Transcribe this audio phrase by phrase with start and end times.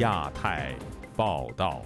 [0.00, 0.74] 亚太
[1.14, 1.82] 报道。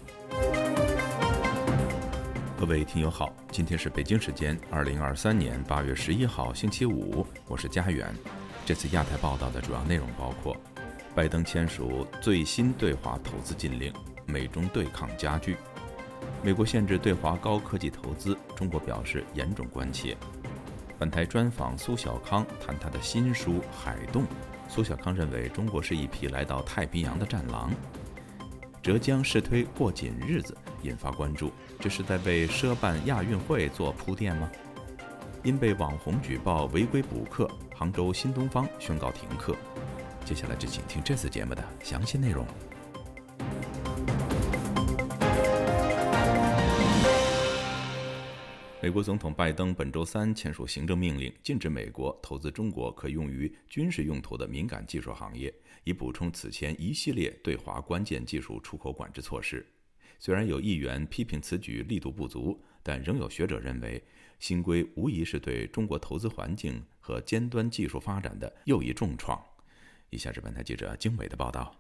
[2.57, 8.15] 各位听友好，今天是北京时间二零二三年八月十一号星期五，我是佳远。
[8.65, 10.57] 这次亚太报道的主要内容包括：
[11.13, 13.93] 拜登签署最新对华投资禁令，
[14.27, 15.55] 美中对抗加剧；
[16.41, 20.17] 美国限制对华高科技投资，中国表示严重关切。
[21.01, 24.23] 本台专访苏小康，谈他的新书《海洞》。
[24.69, 27.71] 苏小康认为，中国是一匹来到太平洋的战狼。
[28.85, 34.51] 浙江试推过紧日子，引发关注，这是在为奢办亚运会做铺垫吗？
[35.43, 39.57] 因被网红举报违规补课，杭州新东方宣告停课。
[40.27, 42.47] 接下来就请听这次节目的详细内容。
[48.85, 55.51] 美国总统拜登本周三签署行政命令，禁止美国投资中国可用于军事用途的敏感技术行业，
[55.85, 59.65] 以补充此前一系列对华关键技术出口管制措施。
[60.19, 64.05] 虽然有议员批评此举力度不足，但仍有学者认为，
[64.39, 69.43] 新规无疑是对中国投资环境和尖端技术发展的又一重创。
[70.11, 71.75] 以下是本台记者经纬的报道。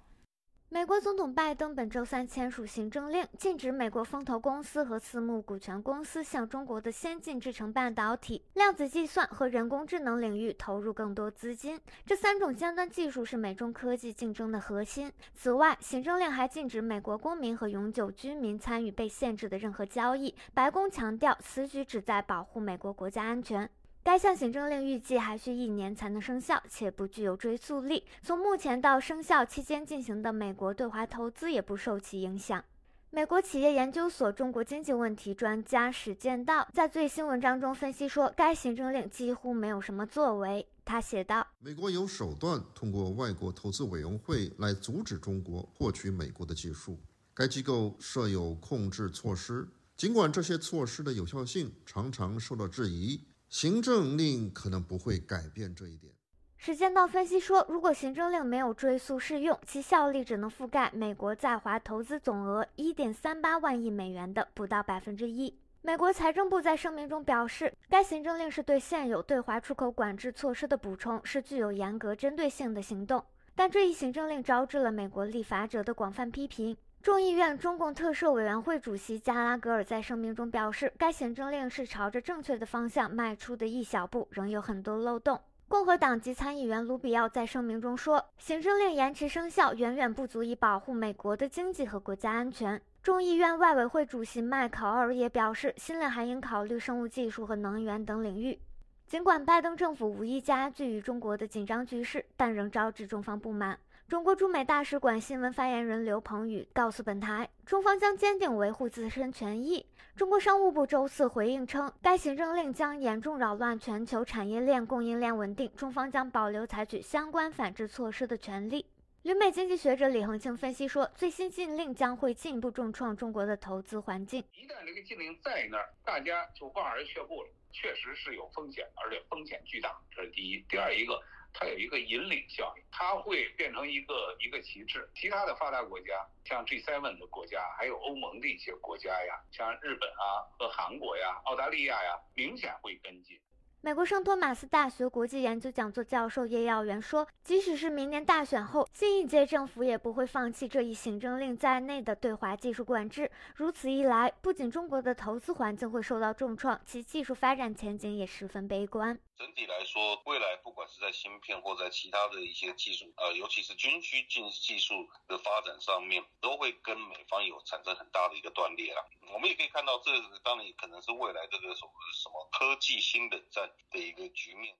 [0.74, 11.80] 美国总统拜登本周三签署行政令，禁止美国风投公司和私募股权公司向中国的先进制程半导体、量子计算和人工智能领域投入更多资金。
[12.04, 15.12] 这三种尖端技术是美中科技竞争的核心。
[15.32, 20.34] 此外，行政令还禁止美国公民和永久居民参与被限制的任何交易。
[20.54, 23.70] 白宫强调，此举旨在保护美国国家安全。
[24.04, 28.04] 该项行政令预计还需一年才能生效，且不具有追溯力。
[28.22, 32.62] 从目前到生效期间进行的美国对华投资也不受其影响。
[33.08, 40.68] 美国企业研究所中国经济问题专家史建道在最新文章中分析说，该行政令几乎没有什么作为。
[40.84, 46.98] 他写道：“美国有手段通过外国投资委员会来阻止中国获取美国的技术，
[47.32, 49.66] 该机构设有控制措施，
[49.96, 53.18] 尽管这些措施的有效性常常受到质疑。”
[53.54, 56.12] 行政令可能不会改变这一点。
[56.56, 65.56] 时间到分析说，如果行政令没有追溯适用，其效力只能覆盖美国在华投资总额一点三八万亿美元的不到百分之一。
[65.82, 73.24] 美国财政部在声明中表示，该行政令是对现有对华出口管制措施的补充，是具有严格针对性的行动。
[73.54, 76.76] 但这一行政令招致了美国立法者的广泛批评。
[77.04, 85.38] 众议院中共特赦委员会主席加拉格尔在声明中表示，该行政令是朝着正确的方向迈出的一小步，仍有很多漏洞。
[85.68, 92.80] 共和党籍参议员卢比奥在声明中说，行政令延迟生效远远不足以保护美国的经济和国家安全。
[93.02, 98.58] 众议院外委会主席麦考尔也表示，新令还应考虑生物技术和能源等领域。
[99.06, 103.78] 尽管拜登政府无意加剧与中国的紧张局势，但仍招致中方不满。
[104.06, 109.86] 中国驻美大使馆新闻发言人刘鹏宇告诉本台，中方将坚定维护自身权益。
[110.14, 118.84] 中国商务部周四回应称，该行政令将严重扰乱全球产业链供应链稳定，中方将保留采取相关反制措施的权利。
[119.22, 124.44] 旅美经济学者李恒庆分析说，最新禁令将会进一步重创中国的投资环境。
[124.52, 129.98] 一旦这个禁令在那儿，大家就望而却步了，确实是有风险，而且风险巨大。
[130.14, 130.62] 这是第一。
[130.68, 131.18] 第二一个。
[131.54, 143.38] 它有一个引领效应，它会变成一个一个旗帜，其他的发达国家，像 G7 的国家，还有欧盟的一些国家呀，像日本啊和韩国呀、澳大利亚呀，明显会跟进。
[143.80, 153.30] 美国圣托马斯大学国际研究讲座教授叶耀元说：“即使是明年大选后，新一届政府也不会放弃这一行政令在内的对华技术管制。
[153.54, 159.18] 如此一来，不仅中国的投资环境会受到重创，其技术发展前景也十分悲观。
[159.36, 164.94] 整体来说，未来不管是在芯片或在其他的一些技术，呃，尤其是军需技技术
[165.26, 169.04] 的发展上面，都会跟美方有产生很大的一个断裂了。
[169.32, 170.10] 我们也可以看到，这
[170.42, 174.74] 当然也可能是未来这个什么什么科技新冷战。”的一个局面。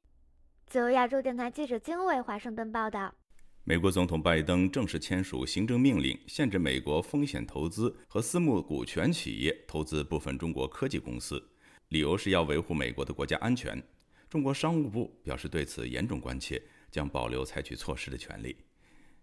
[0.67, 3.15] 自由亚洲电台记者经纬华盛顿报道：
[3.63, 11.43] 美国总统拜登正式签署行政命令，限制美国风险投资和私募股权企业投资部分中国科技公司，
[11.89, 13.81] 理由是要维护美国的国家安全。
[14.29, 16.61] 中国商务部表示对此严重关切，
[16.91, 18.57] 将保留采取措施的权利。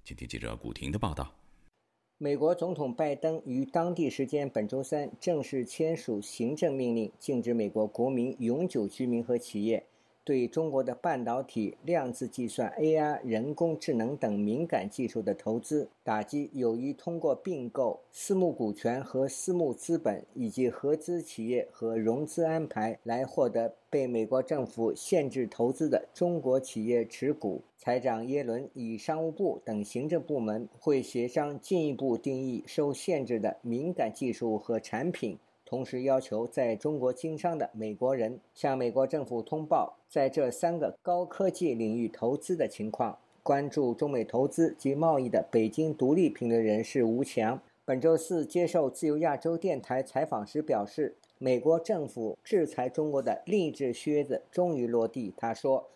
[0.03, 1.35] 请听记者古婷的报道。
[2.17, 9.87] 美国总统拜登于当地时间本周三正式签署行政命令，禁止美国国民、永久居民和企业
[10.23, 27.61] 对中国的半导体、量子计算、AI、人工智能等敏感技术的投资，打击有意通过并购、私募股权和私募资本以及合资企业和融资安排来获得被美国政府限制投资的中国企业持股。
[27.77, 35.39] 财长耶伦与商务部等行政部门会协商进一步定义受限制的敏感技术和产品。
[35.71, 43.17] 同时要求在中国经商的美国人向美国政府通报在这三个高科技领域投资的情况。
[43.41, 55.33] 关注中美投资及贸易的北京独立评论人士吴强本周四接受自由亚洲电台采访时表示，美国政府制裁中国的另一只靴子终于落地。
[55.37, 55.89] 他说，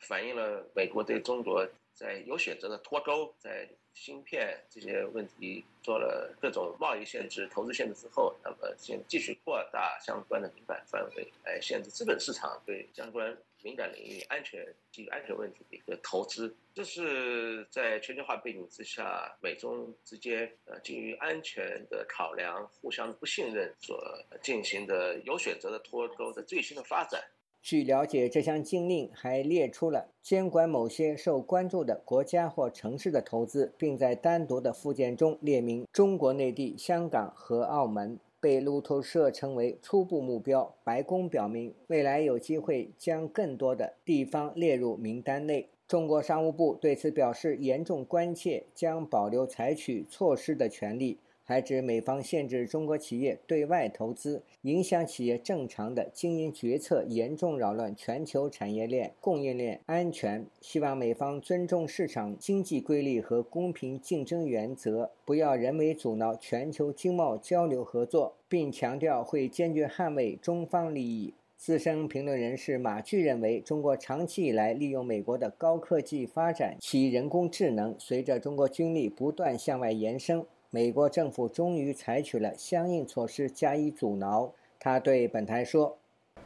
[0.00, 3.68] 反映了美国对中国在有选择的脱钩，在。
[3.94, 16.54] 芯片这些问题做了各种贸易限制、投资限制之后，那么先继续扩大相关的敏感范围，来限制资本市场对相关敏感领域安全基于安全问题的一个投资。
[16.72, 24.02] 这是在全球化背景之下，美中之间呃基于安全的考量、互相不信任所
[24.40, 27.22] 进行的有选择的脱钩的最新的发展。
[27.62, 38.18] 据了解，这项禁令还列出了监管某些受关注的国家或城市的投资，并在单独的附件中列明中国内地、香港和澳门。
[38.42, 40.74] 被路透社称为初步目标。
[40.82, 45.68] 白宫表明，未来有机会将更多的地方列入名单内。
[45.86, 51.18] 中国商务部对此表示严重关切，将保留采取措施的权利。
[51.50, 60.46] 还指美方限制中国企业对外投资，影响企业正常的经营决策，严重扰乱全球产业链、供应链安全。
[60.60, 71.34] 希望美方尊重市场经济规律和公平竞争原则，不要人为阻挠全球经贸交流合作，并强调会坚决捍卫中方利益。
[71.56, 80.46] 资深评论人士马巨认为，中国长期以来利用美国的高科技发展其人工智能，随着中国军力不断向外延伸。
[80.72, 84.54] 美国政府终于采取了相应措施加以阻挠。
[84.78, 85.98] 他对本台说：“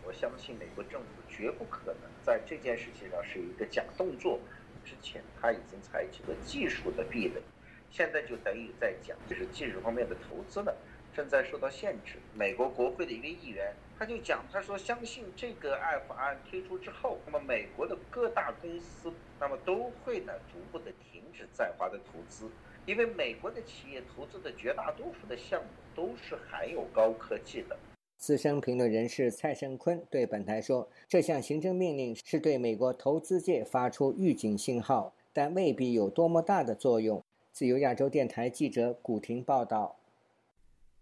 [0.03, 4.41] 我相信美国政府绝不可能在这件事情上是一个假动作。
[4.82, 7.43] 之前他已经采取了技术的壁垒，
[7.91, 10.73] 现在就等于在讲，就是技术方面的投资呢
[11.12, 12.15] 正在受到限制。
[12.32, 15.79] 美国国会的一个议员他就讲，他说相信这个
[16.09, 22.50] 法案推出之后，那么美国的各大公司那么都会呢逐步的停止在华的投资。”
[22.87, 27.77] 因为美国的企业投资的绝大多数的项目都是含有高科技的。
[28.19, 37.23] 资深评论人士蔡胜坤对本台说：“这项行政命令是对美国投资界发出预警信号，但未必有多么大的作用。”
[37.53, 39.97] 自由亚洲电台记者古婷报道。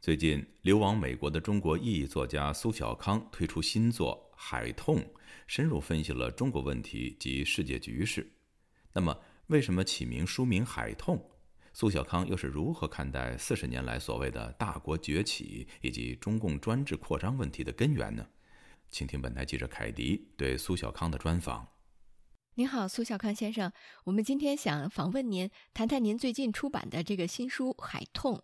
[0.01, 4.97] 最近，流亡美国的中国意义作家苏小康推出新作《海痛》，
[5.47, 8.29] 深入分析了中国问题及世界局势。
[8.93, 11.17] 那么，为什么起名书名《海痛》？
[11.75, 18.27] 苏小康又是如何看待四十年来所谓的大国崛起以及中共专制扩张问题的根源呢？
[18.91, 21.67] 请听本台记者凯迪对苏小康的专访。
[22.57, 23.73] 您好，苏小康先生，
[24.05, 28.37] 我们今天想访问您，谈谈您最近出版的这个新书《海痛》。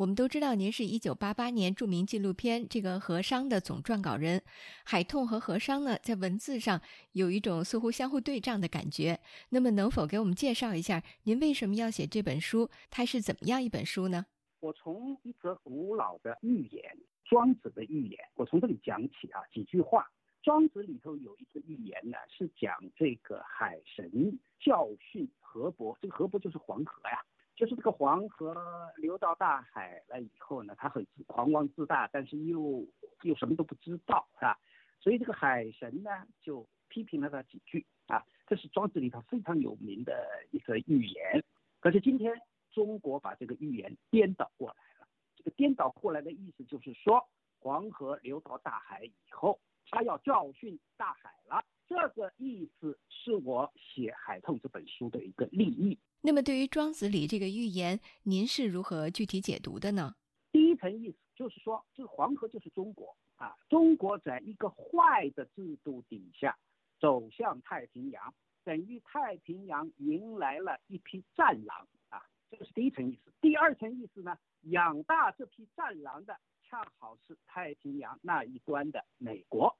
[0.00, 4.42] 我们都知道，您是一九八八年著名纪录片《这个和商》的总撰稿人。
[4.82, 6.80] 海痛和和商呢，在文字上
[7.12, 9.20] 有一种似乎相互对仗的感觉。
[9.50, 12.70] 那么，能否给我们介绍一下，您为什么要写这本书？
[12.88, 14.24] 它是怎么样一本书呢？
[14.60, 16.82] 我从一则古老的寓言
[17.28, 20.00] 《庄子》的寓言，我从这里讲起啊，几句话。
[20.42, 27.22] 《庄子》里头有一个寓言呢，是讲这个海神教训河伯，这个河伯就是黄河呀。
[27.60, 28.56] 就是这个黄河
[28.96, 32.86] 流到大海了以后呢，他很狂妄自大，但是又
[33.20, 34.58] 又什么都不知道，是吧？
[34.98, 38.24] 所以这个海神呢就批评了他几句啊。
[38.46, 41.44] 这是庄子里头非常有名的一个寓言。
[41.80, 42.32] 可是今天
[42.70, 45.06] 中国把这个寓言颠倒过来了。
[45.36, 47.22] 这个颠倒过来的意思就是说，
[47.58, 51.62] 黄河流到大海以后，他要教训大海了。
[51.90, 55.98] 这个意思是我写《海痛》这本书的一个立意。
[56.20, 60.14] 那么，对于庄子里这个寓言，您是如何具体解读的呢？
[60.52, 66.56] 第一层意思就是说，这个黄河就是中国啊，中国在一个坏的制度底下
[67.00, 68.32] 走向太平洋，
[68.62, 73.32] 等于太平洋迎来了一批战狼啊，这个是第一层意思。
[73.40, 79.79] 第二层意思呢，养大这批战狼的恰好是太平洋那一端的美国啊，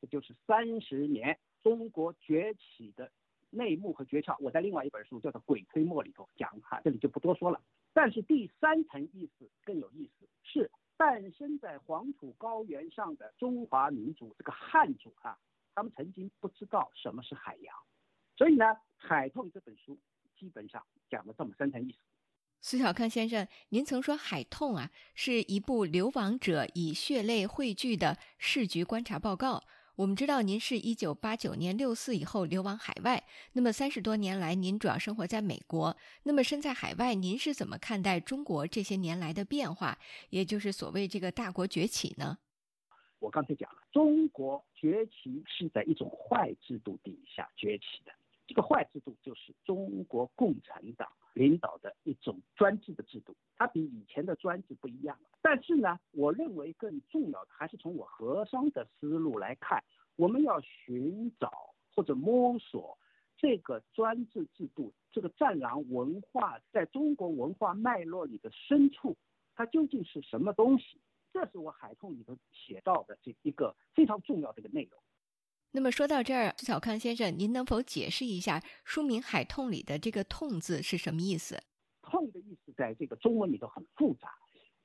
[0.00, 3.10] 这就是三十年中国崛起的。
[3.50, 7.58] 内幕和诀窍，我在另外一本书叫做《鬼吹墨》里头讲哈，这里就不多说了。
[7.94, 15.38] 但是第三层意思更有意思，是诞生在黄土高原上的中华民族这个汉族啊，
[15.74, 17.74] 他们曾经不知道什么是海洋，
[18.36, 18.66] 所以呢，
[18.98, 19.98] 《海痛》这本书
[20.38, 21.98] 基本上讲了这么三层意思。
[22.60, 29.64] 苏小康先生，您曾说《海痛》啊是一部流亡者以血泪汇聚的市局观察报告。
[29.98, 33.24] 我们知道您是一九八九年六四以后流亡海外，
[33.54, 35.96] 那么三十多年来您主要生活在美国。
[36.22, 39.98] 那么身在海外，您是怎么看待中国这些年来的变化，
[40.30, 42.38] 也就是所谓这个大国崛起呢？
[43.18, 48.12] 我刚才讲了，中国崛起是在一种坏制度底下崛起的。
[48.46, 55.16] 这个坏制度就是中国共产党领导的一种专制的制度，它比以前的专制不一样。
[55.40, 59.82] 但是呢，我认为更重要的还是从我和商的思路来看，
[60.16, 61.50] 我们要寻找
[61.94, 62.98] 或者摸索
[63.36, 69.16] 这个专制制度、这个战狼文化在中国文化脉络里的深处，
[69.54, 71.00] 它究竟是什么东西？
[71.32, 75.00] 这是我海通里头写到的这一个非常重要的一个内容。
[75.72, 81.62] 那么说到这儿，苏小康先生，您能否解释一下书名《海痛》里的这个“痛”字是什么意思
[82.00, 84.32] ？“痛”的意思在这个中文里头很复杂，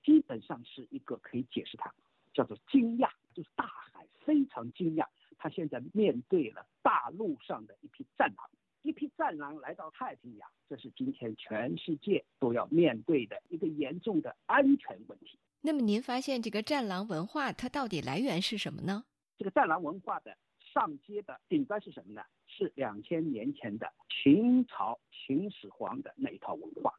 [0.03, 1.89] 基本上是一个可以解释它，
[2.33, 8.49] 叫做惊讶，就是大海非常惊讶，他现在面对了大陆上的一批战狼，
[8.81, 15.39] 一批战狼来到太平洋，这是今天全世界都要面对的一个严重的安全问题。
[15.61, 19.05] 那么您发现这个战狼文化它到底来源是什么呢？
[19.37, 20.37] 这个战狼文化的。
[20.73, 22.23] 上街的顶端是什么呢？
[22.47, 26.93] 是两千年前的秦朝秦始皇的那一套文化，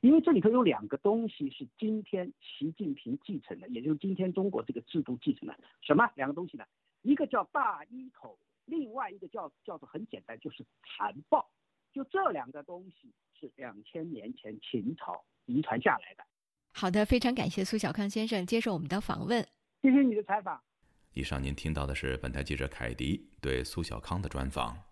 [0.00, 5.56] 因为这里头有两个东西是今天习近平继承的，也就是今天中国这个制度继承的。
[5.80, 6.64] 什么两个东西呢？
[7.02, 11.48] 一个叫大一统，另外一个叫叫做很简单，就是残暴。
[11.92, 16.24] 就这两个东西是两千年前秦朝遗传下来的。
[16.72, 19.44] 好的，非常感谢苏小康先生接受我们的访问。
[19.82, 20.62] 谢谢你的采访。
[21.12, 24.89] 以上您听到的是本台记者凯迪对苏小康的专访。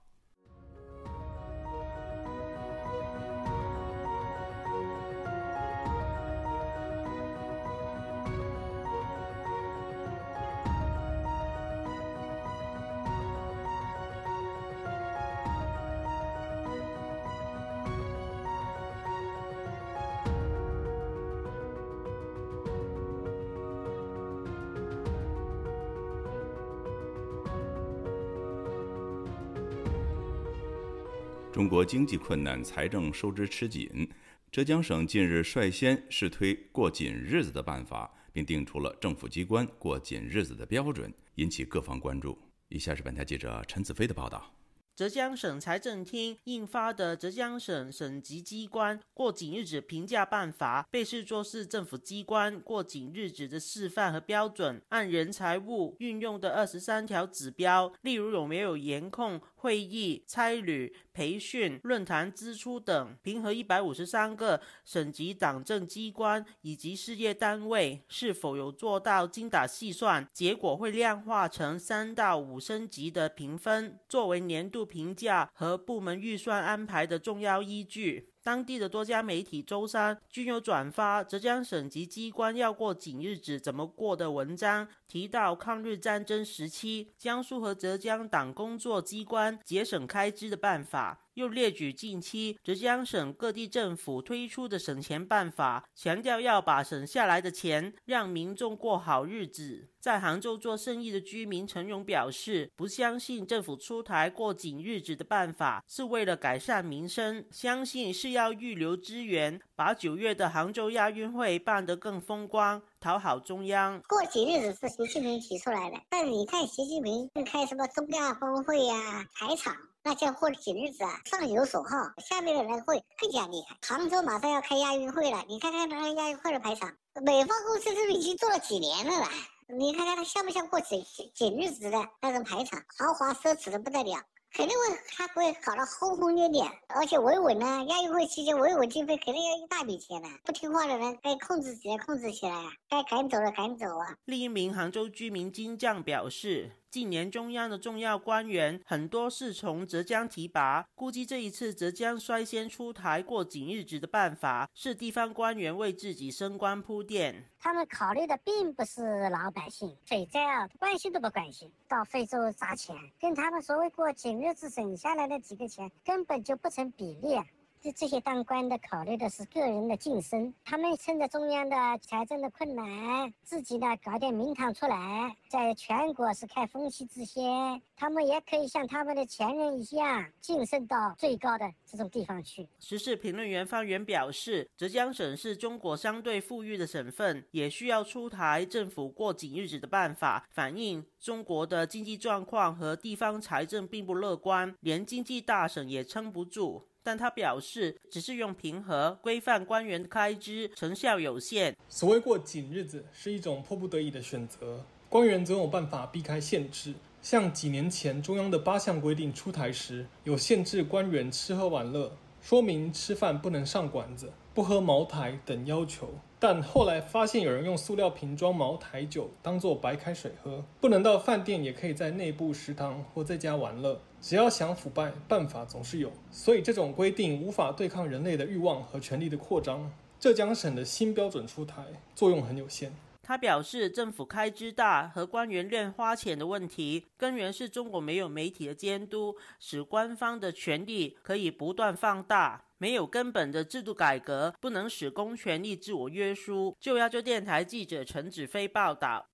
[31.59, 34.09] 中国经济困难，财政收支吃紧。
[34.49, 42.39] 浙江省近日率先试推过紧日子的办法，并定出了政府机关过紧日子的标准，引起各方关注。
[42.69, 44.55] 以下是本台记者陈子飞的报道。
[44.95, 54.83] 浙江省财政厅印发的《浙江省省级机关过紧日子评价办法》被视作是政府机关过紧日子的示范和标准。
[54.89, 74.79] 按人财物运用的二十三条指标，例如有没有严控会议、差旅、培训、论坛支出等，评核一百五十三个省级党政机关以及事业单位是否有做到精打细算，结果会量化成三到五升级的评分，作为年度。
[74.89, 78.31] 评价和部门预算安排的重要依据。
[78.43, 99.89] 当地的多家媒体周三均有转发浙江省级机关要过紧日子怎么过的文章，提到抗日战争时期江苏和浙江党工作机关节省开支的办法，又列举近期浙江省各地政府推出的省钱办法，强调要把省下来的钱让民众过好日子。
[100.01, 114.01] 在杭州做生意的居民陈勇表示，不相信政府出台过紧日子的办法是为了改善民生，相信是要预留资源，把九月的杭州亚运会办得更风光，讨好中央。
[114.09, 119.75] 过紧日子是习近平提出来的，但你看习近平开什么中亚峰会呀、排场，
[120.05, 123.77] 那叫过紧日子啊，上有所好，下面的人会更加厉害。
[123.87, 126.91] 杭州马上要开亚运会了，你看看那个亚运会的排场，
[127.23, 129.29] 美方公司是不是已经做了几年了啦。
[129.77, 134.19] 你看看它像不像过紧紧日子的那种排场，豪华奢侈的不得了，
[134.55, 137.85] 肯定会它会搞得轰轰烈烈，而且维稳呢。
[137.89, 140.29] 亚运会期间维稳经费肯定要一大笔钱呢。
[140.43, 144.17] 不听话的人该控制起来控制起来啊，该赶走的赶走啊。
[144.25, 146.73] 另一名杭州居民金匠表示。
[146.91, 157.45] 近年中央的重要官员很多是从浙江提拔，估计这一次浙江率先出台过紧日子的办法，是地方官员为自己升官铺垫。
[157.61, 167.39] 他们考虑的并不是老百姓，水灾啊关心都不关心，到非洲砸钱，跟他们所谓过紧日子省下来的几个钱根本就不成比例。
[167.81, 182.67] 这这些当官的考虑的是个人的晋升，他们趁着中央的财政的困难，自己呢搞点名堂出来，在全国是开风气之先，他们也可以像他们的前任一样晋升到最高的这种地方去。
[182.81, 196.89] 时事评论员方源表示，浙江省是中国相对富裕的省份，也需要出台政府过紧日子的办法，反映中国的经济状况和地方财政并不乐观，连经济大省也撑不住。
[197.09, 201.75] 但他表示，只是用平和规范官员开支，成效有限。
[201.89, 206.93] 所谓过紧日子，是一种迫不得已的选择，官员总有办法避开限制。
[207.23, 212.13] 像几年前中央的八项规定出台时，有限制官员吃喝玩乐，
[212.43, 216.11] 说明吃饭不能上馆子、不喝茅台等要求。
[216.39, 223.99] 但后来发现有人用塑料瓶装茅台酒当做白开水喝，不能到饭店，也可以在内部食堂或在家玩乐。
[224.21, 226.13] 只要想腐败，办法总是有。
[226.31, 229.91] 所以这种规定无法对抗人类的欲望和权力的扩张。
[230.19, 231.85] 浙江省的新标准出台，
[232.15, 232.93] 作用很有限。
[233.23, 242.65] 他表示，政府开支大和官员乱花钱的问题，根源是中国没有媒体的监督，使官方的权力可以不断放大。
[242.79, 246.77] 没有根本的制度改革，不能使公权力自我约束。
[246.81, 249.27] 就亚洲电台记者陈子飞报道。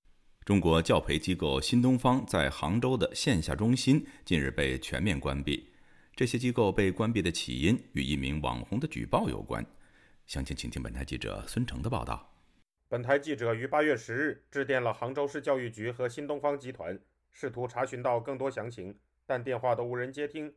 [0.44, 5.70] 中国教培机构新东方在杭州的线下中心近日被全面关闭。
[6.14, 9.64] 这些机构被关闭的起因与一名网红的举报有关。
[10.26, 12.30] 详情，请听本台记者孙成的报道。
[12.88, 17.00] 本台记者于八月十日致电了杭州市教育局和新东方集团，
[17.32, 20.52] 试图查询到更多详情，但电话都无人接听。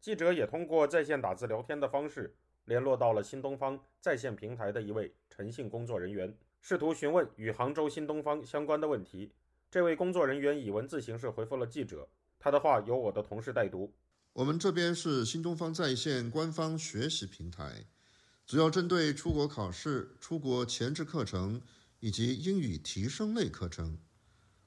[0.00, 6.34] 记者也通过在线打字聊天的方式联络到了新东方在线平台的一位诚信工作人员。
[6.60, 9.32] 试图询问与杭州新东方相关的问题，
[9.70, 12.08] 这位工作人员以文字形式回复了记者。
[12.38, 13.92] 他的话由我的同事代读。
[14.32, 17.86] 我们这边是新东方在线官方学习平台，
[18.46, 21.60] 主要针对出国考试、出国前置课程
[22.00, 23.98] 以及英语提升类课程。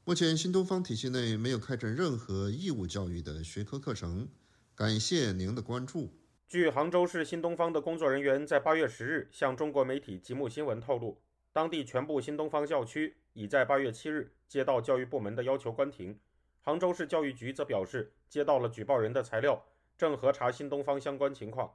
[0.03, 4.27] 目前新东方体系内没有开展任何义务教育的学科课程。
[4.75, 6.11] 感谢您的关注。
[6.47, 11.21] 据杭州市新东方的工作人员在八月十日向中国媒体极目新闻透露。
[11.53, 16.17] 当地全部新东方校区已在八月七日接到教育部门的要求关停。
[16.61, 19.61] 杭州市教育局则表示，接到了举报人的材料，
[19.97, 21.73] 正核查新东方相关情况。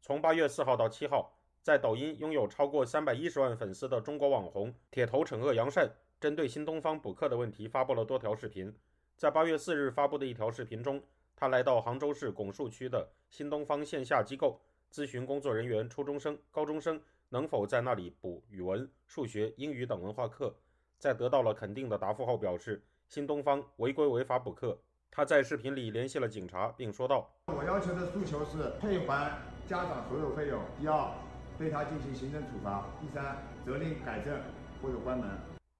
[0.00, 8.74] 从八月四号到七号，在抖音拥有超过三百一十万粉丝的中国网红铁头惩恶扬善，针对新东方补课的问题发布了多条视频。
[9.16, 11.02] 在八月四日发布的一条视频中，
[11.36, 14.60] 他来到杭州市拱墅区的新东方线下机构，
[14.90, 16.98] 咨询工作人员初中生、高中生。
[17.30, 20.54] 能否在那里补语文、数学、英语等文化课？
[20.98, 24.78] 在得到了肯定的答复后，表示新东方违规违法补课。
[25.10, 30.60] 他在视频里联系了警察，并说道：“我要求的诉求是退还家长所有费用。
[30.80, 31.12] 第二，
[31.58, 32.86] 对他进行行政处罚。
[33.00, 34.40] 第三，责令改正
[34.80, 35.28] 或者关门。”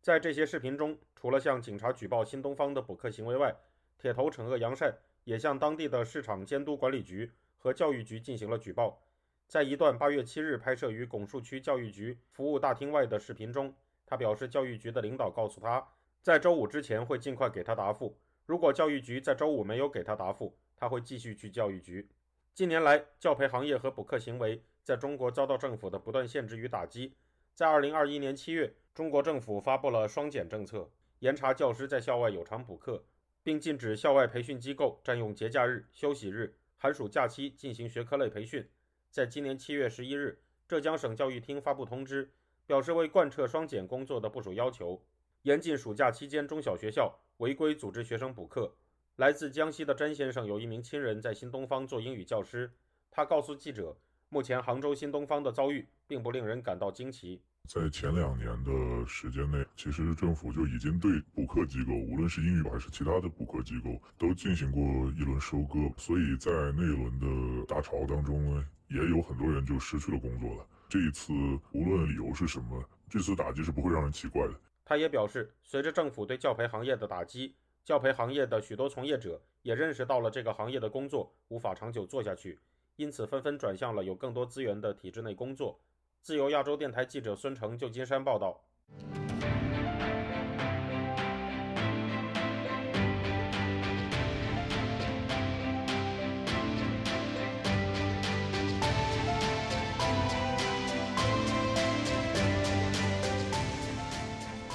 [0.03, 3.55] 在这些视频中，除了向警察举报新东方的补课行为外，
[3.99, 9.01] 铁头惩恶扬善也向当地的市场监督管理局和教育局进行了举报。
[9.49, 15.89] 在一段八月七日拍摄于拱墅区教育局服务大厅外的视频中，他表示，教育局的领导告诉他，
[16.21, 18.15] 在周五之前会尽快给他答复。
[18.45, 22.07] 如果教育局在周五没有给他答复，他会继续去教育局。
[22.53, 27.15] 近年来，教培行业和补课行为在中国遭到政府的不断限制与打击。
[27.55, 33.03] 在二零二一年七月，中国政府发布了“双减”政策，严查教师在校外有偿补课，
[33.43, 38.69] 并禁止校外培训机构占用节假日、休息日、寒暑假期进行学科类培训。
[39.11, 42.31] 在今年七月十一日，浙江省教育厅发布通知，
[42.67, 45.03] 表示为贯彻双减工作的部署要求，
[45.43, 48.75] 严禁暑假期间中小学校违规组织学生补课。
[49.17, 52.71] 来自江西的詹先生有一名亲人在新东方做英语教师，
[53.11, 53.97] 他告诉记者，
[54.29, 57.43] 目前杭州新东方的遭遇并不令人感到惊奇。
[57.69, 64.83] 在前两年的时间内，其实政府就已经对补课机构，无论是英语还是其他的补课机构，都进行过
[65.17, 65.79] 一轮收割。
[65.99, 68.65] 所以在那一轮的大潮当中呢。
[68.91, 70.67] 也有很多人就失去了工作了。
[70.89, 71.31] 这一次
[71.73, 74.55] 无论理由是什么，这次打击是不会让人奇怪的。
[74.83, 77.55] 他也表示，随着政府对教培行业的打击，
[77.85, 82.59] 教培行业的许多从业者也认识到了这个行业的工作无法长久做下去，
[82.97, 85.79] 因此纷纷转向了有更多资源的体制内工作。
[86.23, 88.61] 自由亚洲电台记者孙成，旧金山报道。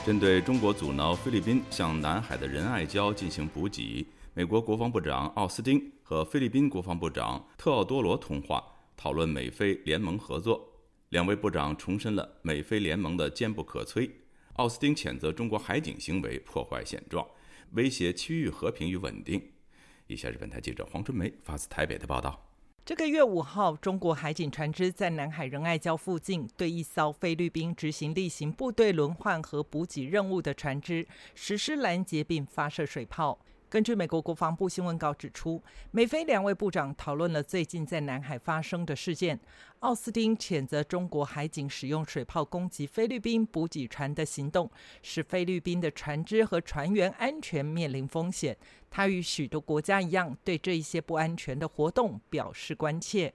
[0.06, 8.62] 针对中国阻挠菲律宾向南海的仁爱礁进行补给，美国国防部长奥斯汀和菲律宾国防部长特奥多罗通话，
[8.98, 10.73] 讨论美菲联盟合作。
[11.14, 14.10] 两位部长重申了美菲联盟的坚不可摧。
[14.54, 17.24] 奥斯汀谴责中国海警行为破坏现状，
[17.74, 19.40] 威胁区域和平与稳定。
[20.08, 22.50] 以下是本台记者黄春梅发自台北的报道。
[22.84, 33.40] 这个月五号，中国海警船只在南海仁爱礁附近对一艘菲律宾执行例行部队轮换和补给任务的船只实施拦截并发射水炮。
[33.74, 35.60] 根据美国国防部新闻稿指出，
[35.90, 39.40] 美菲两位部长讨论了最近在南海发生的事件。
[39.80, 44.70] 奥斯汀谴责中国海警使用水炮攻击菲律宾补给船的行动，
[45.02, 48.56] 使菲律宾的船只和船员安全面临风险。
[48.92, 53.34] 他与许多国家一样，对这一些不安全的活动表示关切。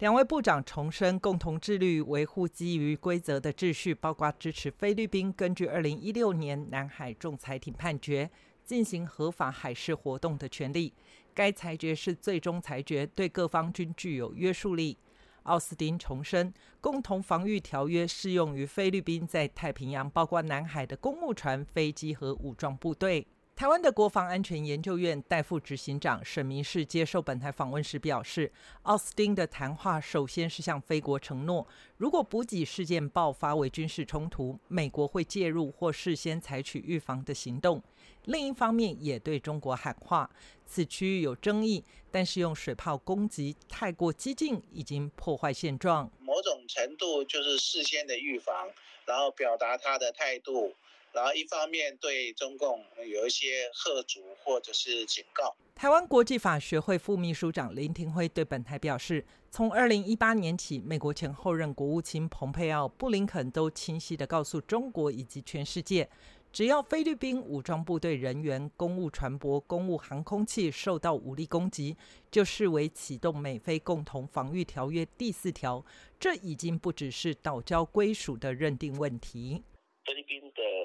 [0.00, 8.28] 两位部长重申共同致力于维护基于规则的秩序，包括支持菲律宾根据2016年南海仲裁庭判决。
[8.66, 10.92] 进行合法海事活动的权利。
[11.32, 14.98] 该裁决是最终裁决，对各方均具有约束力。
[15.44, 23.26] 奥斯汀重申，共同防御条约适用于菲律宾在太平洋，包括南海的公务船、飞机和武装部队。
[23.56, 31.66] 台湾的国防安全研究院代副执行长沈明世接受本台访问时表示，奥斯汀的谈话首先是向菲国承诺，
[31.96, 37.82] 如果补给事件爆发为军事冲突，美国会介入或事先采取预防的行动。
[38.24, 40.28] 另一方面，也对中国喊话，
[40.66, 46.10] 此区域有争议，但是用水炮攻击太过激进，已经破坏现状。
[46.20, 48.68] 某种程度就是事先的预防，
[49.06, 50.74] 然后表达他的态度。
[51.16, 55.56] 然后一方面对中共有一些贺阻或者是警告。
[55.74, 66.06] 台湾国际法学会副秘书长林廷辉对本台表示，从二零一八年起，美国前后任国务卿蓬佩奥、布林肯都清晰地告诉中国以及全世界，
[66.52, 71.96] 只要菲律宾武装部队人员、公务船舶、公务航空器受到武力攻击，
[72.30, 75.82] 就视为启动美菲共同防御条约第四条。
[76.20, 79.62] 这已经不只是岛礁归属的认定问题。
[80.04, 80.75] 菲律宾的。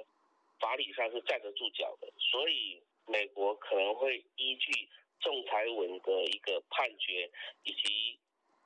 [0.71, 4.71] 法理上是站得住脚的，所以美国可能会依据
[5.19, 7.29] 仲裁文的一个判决，
[7.63, 8.17] 以及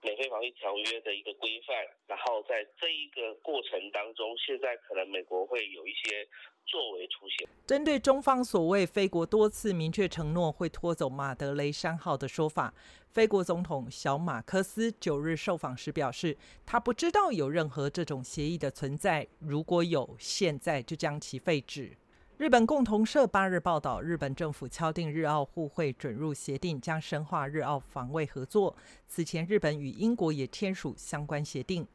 [0.06, 6.24] 美菲防御条约的一个规范，然后在这一个过程当中，现在可能美国会有一些
[6.68, 7.50] 作为出现。
[7.66, 12.72] 针对中方所谓菲国多次明确承诺会拖走马德雷山号的说法，
[13.10, 16.38] 菲国总统小马克思九日受访时表示，
[16.68, 21.98] 他不知道有任何这种协议的存在，如果有，现在就将其废止。
[22.38, 28.76] 日本共同社八日报道，日本政府敲定日澳互惠准入协定，将深化日澳防卫合作。
[29.08, 31.88] 此前，日本与英国也签署相关协定。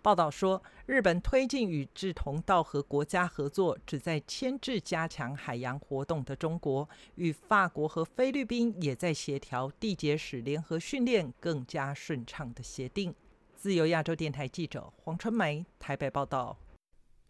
[0.00, 6.88] 报道说，日本推进与志同道合国家合作，旨在牵制加强海洋活动的中国。
[7.16, 13.12] 与法国和菲律宾也在协调缔结使联合训练更加顺畅的协定。
[13.56, 16.56] 自由亚洲电台记者黄春梅台北报道。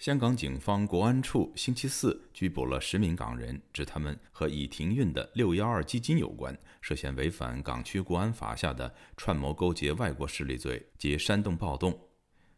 [0.02, 11.96] 香港警方国安处星期四拘捕了十名港人，指他们和已停运的“六幺二”基金有关，涉嫌违反港区国安法下的串谋勾结外国势力罪及煽动暴动。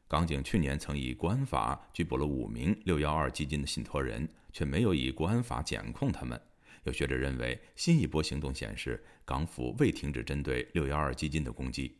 [0.08, 6.40] 港警去年曾以国安法拘捕了五名“六幺二”基金的信托人，却没有以国安法检控他们。
[6.84, 11.94] 有学者认为，新一波行动显示港府未停止针对“六幺二”基金的攻击。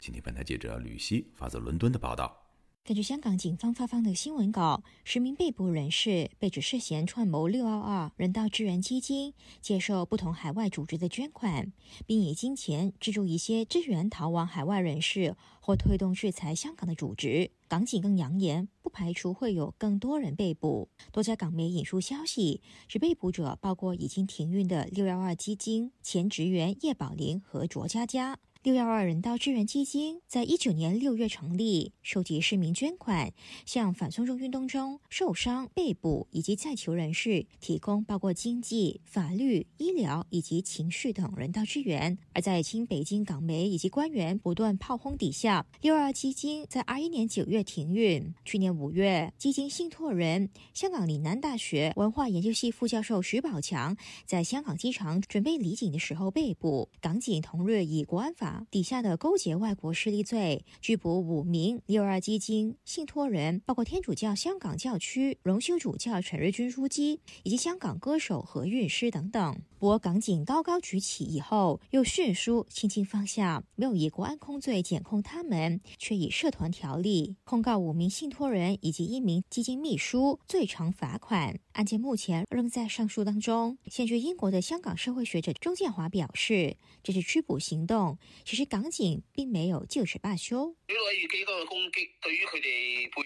[0.00, 2.47] 请听本台记者吕希发自伦敦的报道。
[2.88, 11.70] 根据香港警方发放的新闻稿，十名被捕人士被指涉嫌串谋“六二二”人道支援基金接受不同海外组织的捐款，
[12.06, 17.50] 并以金钱资助一些支援逃亡海外人士或推动制裁香港的组织。
[17.68, 20.88] 港警更扬言，不排除会有更多人被捕。
[21.12, 28.38] 多家港媒引述消息，指被捕者包括已经停运的“六幺二”基金前职员叶宝林和卓佳佳。
[28.68, 33.32] 六幺二人道支援基金在一九年六月成立，收集市民捐款，
[33.64, 42.18] 向反送中运动中受伤、被捕以及在囚人士提供包括经济、法律、医疗以及情绪等人道支援。
[42.34, 48.34] 而在清北京港媒以及官员不断炮轰底下，六二基金在二一年九月停运。
[48.44, 58.57] 去年五月，基金信托人香港岭南大学文化研究系副教授徐宝强在香港机场准备离境的时候被捕，港警同日以国安法。
[58.70, 69.60] 底下的勾结外国势力罪，拘捕五名六二基金信托人，包括天主教香港教区荣休主教陈瑞军书记以及香港歌手何韵诗等等。
[69.78, 81.60] 不过港警高高举起以后，又迅速轻轻放下，没有以国安控罪检控他们，却以社团条例控告五名信托人以及一名基金秘书，最长罚款。
[81.78, 83.78] 案件目前仍在上诉当中。
[83.86, 90.74] 现居英国的香港社会学者钟建华表示，这是拘捕行动，其实港警并没有就此罢休。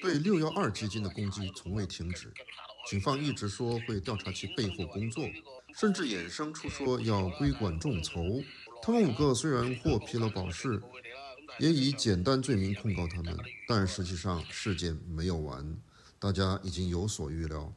[0.02, 2.30] 对六幺二基金的攻击从未停止，
[2.90, 5.26] 警方一直说会调查其背后工作。
[5.74, 8.22] 甚至衍生出说要归管众筹。
[8.82, 10.78] 他们五个虽然获批了保释，
[11.58, 13.34] 也以简单罪名控告他们，
[13.66, 15.78] 但实际上事件没有完，
[16.18, 17.72] 大家已经有所预料。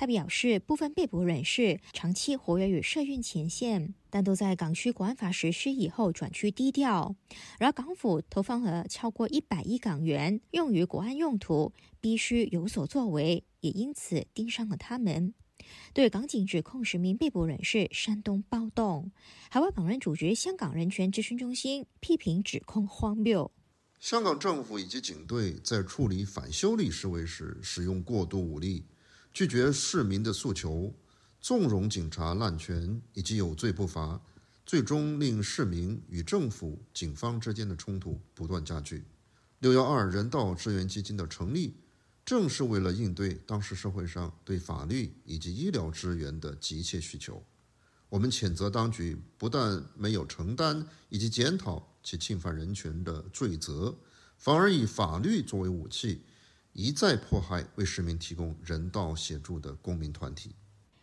[0.00, 7.14] 他表示，部分被捕人士长期活跃于社运前线，但都在港区国安法实施以后转趋低调。
[7.58, 15.34] 而港府投放了超过一百亿港元用于国安用途，必须有所作为，也因此盯上了他们。
[15.92, 19.12] 对港警指控十名被捕人士煽动暴动，
[19.50, 23.52] 海外港人组织香港人权咨询中心批评指控荒谬。
[23.98, 28.86] 香港政府以及警队在处理反修例示威时使用过度武力，
[29.32, 30.94] 拒绝市民的诉求，
[31.40, 34.20] 纵容警察滥权以及有罪不罚，
[34.64, 39.04] 最终令市民与政府、警方之间的冲突不断加剧。
[39.60, 41.76] 六幺二人道支援基金的成立。
[42.22, 47.42] 正是为了应对当时社会上对法律以及医疗资源的急切需求，
[48.08, 53.96] 我们谴责当局不但没有承担以及检讨其侵犯人权的罪责，
[54.36, 56.20] 反而以法律作为武器，
[56.72, 60.54] 一再迫害为市民提供人道协助的公民团体。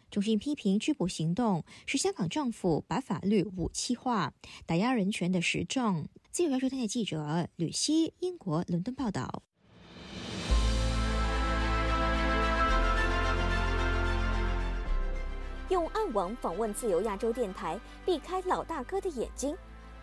[0.09, 4.33] 中心批评拘捕行动是香港政府把法律武器化、
[4.65, 6.07] 打压人权的实证。
[6.31, 9.43] 自由亚洲电台记者吕希，英国伦敦报道。
[15.69, 19.53] 用暗网访问自由亚洲电台，避开老大哥的眼睛。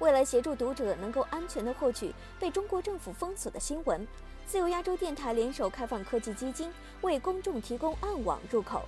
[0.05, 4.07] 为了协助读者能够安全地获取被中国政府封锁的新闻，
[4.47, 8.83] 自由亚洲电台联手开放科技基金，为公众提供暗网入口。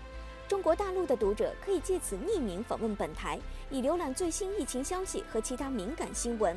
[0.46, 6.54] 中国大陆的读者可以借此匿名访问本台，以浏览最新疫情消息和其他敏感新闻。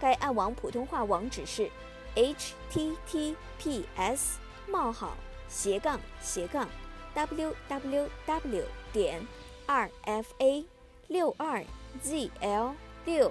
[0.00, 1.70] 该暗网普通话网址是
[2.14, 5.18] h t t p s 冒号
[5.50, 6.66] 斜杠斜杠
[7.12, 9.20] w w w 点。
[9.66, 10.64] r f a
[11.08, 11.62] 六二
[12.00, 13.30] z l 六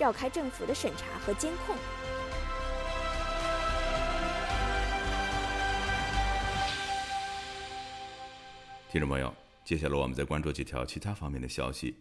[0.00, 1.76] 绕开政府的审查和监控。
[8.88, 9.30] 听众朋友，
[9.62, 11.98] 接下来我们再关注几条其他方面的消息。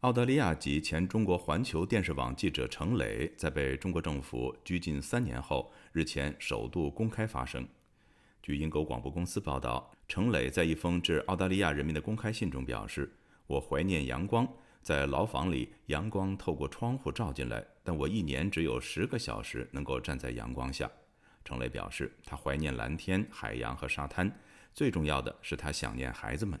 [0.00, 7.66] 澳大利亚籍前中国环球电视网记者程磊，在被中国政府拘禁三年后，日前首度公开发声。
[8.42, 13.10] 据英国广播公司报道，程磊在一封致澳大利亚人民的公开信中表示
[13.48, 14.46] ：“我怀念阳光，
[14.82, 20.90] 在牢房里，阳光透过窗户照进来，但我一年只有十个小时能够站在阳光下。”
[21.44, 24.30] 程磊表示，他怀念蓝天、海洋和沙滩，
[24.72, 26.58] 最重要的是他想念孩子们。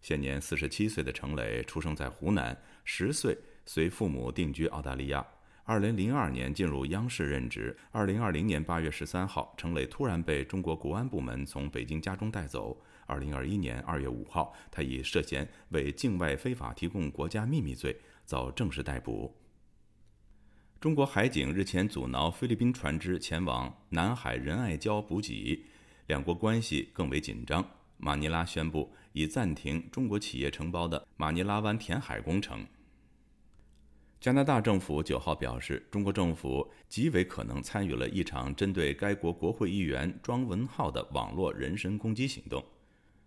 [0.00, 5.26] 现年四十七岁的程磊出生在湖南，十岁随父母定居澳大利亚。
[5.64, 7.74] 二零零二年进入央视任职。
[7.90, 12.78] 二零二零年八月十三号，程磊突然被中国国安部门从北京家中带走。
[13.06, 19.36] 二零二一年二月五号，他以涉嫌为境外非法提供国家秘密罪遭正式逮捕。
[20.80, 25.64] 中国海警日前阻挠菲律宾船只前往南海仁爱礁补给，
[26.06, 27.64] 两国关系更为紧张。
[27.96, 32.66] 马尼拉宣布已暂停中国企业承包的马尼拉湾填海工程。
[34.20, 42.62] 加拿大政府九号表示，中国政府极为可能参与了一场针对该国国会议员庄文浩的网络人身攻击行动。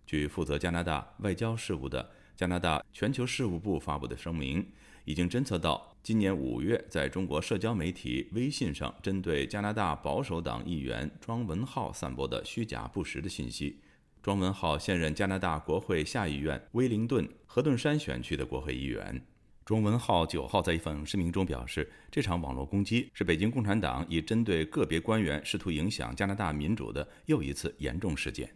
[0.08, 4.66] 据负责加拿大外交事务的加拿大全球事务部发布的声明，
[5.06, 13.82] 已经侦测到今年五月在中国社交媒体微信上针对加拿大保守党议员庄文浩散播的虚假不实的信息。
[14.24, 19.22] 庄文浩现任加拿大国会下议院威灵顿河顿山选区的国会议员。
[19.66, 28.50] 庄文浩九号在一份声明中表示，这场网络攻击是北京共产党以针对个别官员试图影响加拿大民主的又一次严重事件。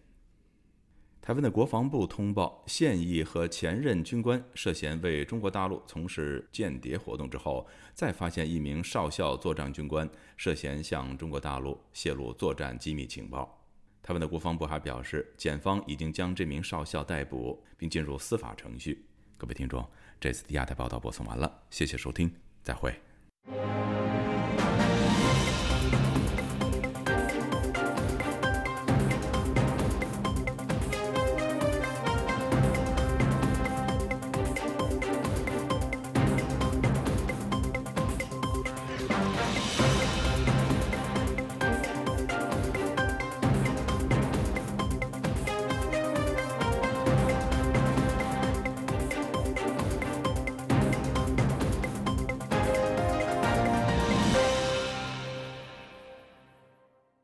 [1.22, 13.64] 台湾的国防部通报，现役和前任军官涉嫌为中国大陆从事间谍活动之后，再发现一名少校作战军官涉嫌向中国大陆泄露作战机密情报。
[14.02, 19.06] 台湾的国防部还表示，检方已经将这名少校逮捕，并进入司法程序。
[19.38, 19.88] 各位听众，
[20.20, 23.00] 这次的亚太报道播送完了，谢谢收听，再会。